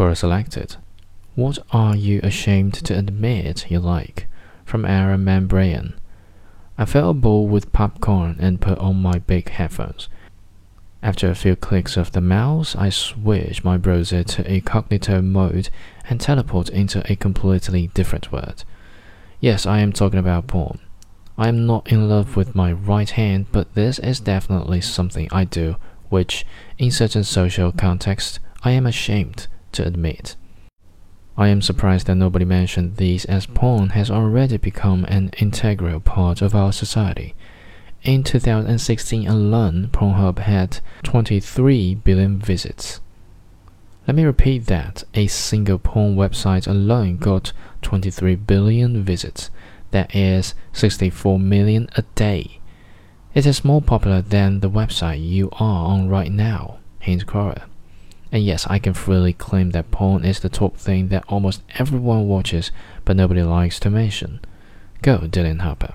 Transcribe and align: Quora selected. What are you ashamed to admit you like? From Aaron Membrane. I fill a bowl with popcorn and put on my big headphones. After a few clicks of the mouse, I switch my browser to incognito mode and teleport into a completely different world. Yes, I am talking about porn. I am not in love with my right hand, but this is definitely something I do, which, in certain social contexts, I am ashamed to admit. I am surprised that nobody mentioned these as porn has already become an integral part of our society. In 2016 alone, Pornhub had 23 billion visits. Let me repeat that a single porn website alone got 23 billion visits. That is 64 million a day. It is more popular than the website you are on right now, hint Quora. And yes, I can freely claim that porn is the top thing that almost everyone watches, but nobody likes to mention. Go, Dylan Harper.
Quora 0.00 0.16
selected. 0.16 0.76
What 1.34 1.58
are 1.72 1.94
you 1.94 2.20
ashamed 2.22 2.72
to 2.72 2.96
admit 2.96 3.70
you 3.70 3.80
like? 3.80 4.28
From 4.64 4.86
Aaron 4.86 5.24
Membrane. 5.24 5.92
I 6.78 6.86
fill 6.86 7.10
a 7.10 7.12
bowl 7.12 7.46
with 7.46 7.74
popcorn 7.74 8.38
and 8.40 8.62
put 8.62 8.78
on 8.78 8.96
my 8.96 9.18
big 9.18 9.50
headphones. 9.50 10.08
After 11.02 11.28
a 11.28 11.34
few 11.34 11.54
clicks 11.54 11.98
of 11.98 12.12
the 12.12 12.22
mouse, 12.22 12.74
I 12.74 12.88
switch 12.88 13.62
my 13.62 13.76
browser 13.76 14.24
to 14.24 14.50
incognito 14.50 15.20
mode 15.20 15.68
and 16.08 16.18
teleport 16.18 16.70
into 16.70 17.02
a 17.12 17.14
completely 17.14 17.88
different 17.88 18.32
world. 18.32 18.64
Yes, 19.38 19.66
I 19.66 19.80
am 19.80 19.92
talking 19.92 20.18
about 20.18 20.46
porn. 20.46 20.78
I 21.36 21.48
am 21.48 21.66
not 21.66 21.92
in 21.92 22.08
love 22.08 22.36
with 22.36 22.54
my 22.54 22.72
right 22.72 23.10
hand, 23.10 23.48
but 23.52 23.74
this 23.74 23.98
is 23.98 24.18
definitely 24.18 24.80
something 24.80 25.28
I 25.30 25.44
do, 25.44 25.76
which, 26.08 26.46
in 26.78 26.90
certain 26.90 27.22
social 27.22 27.70
contexts, 27.70 28.38
I 28.64 28.70
am 28.70 28.86
ashamed 28.86 29.46
to 29.72 29.86
admit. 29.86 30.36
I 31.36 31.48
am 31.48 31.62
surprised 31.62 32.06
that 32.06 32.16
nobody 32.16 32.44
mentioned 32.44 32.96
these 32.96 33.24
as 33.24 33.46
porn 33.46 33.90
has 33.90 34.10
already 34.10 34.58
become 34.58 35.04
an 35.06 35.30
integral 35.38 36.00
part 36.00 36.42
of 36.42 36.54
our 36.54 36.72
society. 36.72 37.34
In 38.02 38.24
2016 38.24 39.26
alone, 39.26 39.88
Pornhub 39.92 40.38
had 40.38 40.80
23 41.02 41.94
billion 41.96 42.38
visits. 42.38 43.00
Let 44.06 44.16
me 44.16 44.24
repeat 44.24 44.66
that 44.66 45.04
a 45.14 45.26
single 45.28 45.78
porn 45.78 46.16
website 46.16 46.66
alone 46.66 47.18
got 47.18 47.52
23 47.82 48.34
billion 48.34 49.02
visits. 49.02 49.50
That 49.92 50.14
is 50.14 50.54
64 50.72 51.38
million 51.38 51.88
a 51.96 52.02
day. 52.14 52.60
It 53.34 53.46
is 53.46 53.64
more 53.64 53.80
popular 53.80 54.20
than 54.22 54.60
the 54.60 54.70
website 54.70 55.24
you 55.24 55.48
are 55.52 55.86
on 55.86 56.08
right 56.08 56.32
now, 56.32 56.78
hint 56.98 57.26
Quora. 57.26 57.62
And 58.32 58.44
yes, 58.44 58.66
I 58.68 58.78
can 58.78 58.94
freely 58.94 59.32
claim 59.32 59.70
that 59.70 59.90
porn 59.90 60.24
is 60.24 60.40
the 60.40 60.48
top 60.48 60.76
thing 60.76 61.08
that 61.08 61.24
almost 61.28 61.62
everyone 61.78 62.28
watches, 62.28 62.70
but 63.04 63.16
nobody 63.16 63.42
likes 63.42 63.80
to 63.80 63.90
mention. 63.90 64.40
Go, 65.02 65.18
Dylan 65.20 65.60
Harper. 65.60 65.94